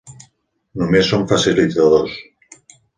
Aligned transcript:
Només 0.83 1.13
són 1.13 1.27
facilitadors. 1.35 2.21